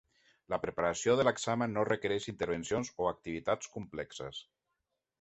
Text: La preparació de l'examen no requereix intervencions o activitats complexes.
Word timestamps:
La 0.53 0.57
preparació 0.63 1.15
de 1.19 1.25
l'examen 1.27 1.77
no 1.79 1.85
requereix 1.91 2.27
intervencions 2.33 2.93
o 3.05 3.11
activitats 3.13 3.75
complexes. 3.79 4.45